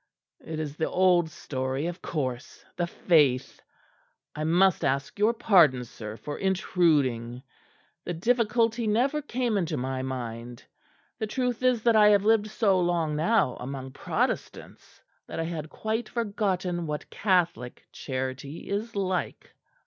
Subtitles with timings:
[0.39, 3.61] "It is the old story of course, the Faith!
[4.35, 7.43] I must ask your pardon, sir, for intruding.
[8.03, 10.63] The difficulty never came into my mind.
[11.19, 15.69] The truth is that I have lived so long now among Protestants that I had
[15.69, 19.53] quite forgotten what Catholic charity is like!"